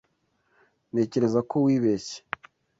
Ntekereza 0.91 1.39
ko 1.49 1.55
wibeshye. 1.65 2.17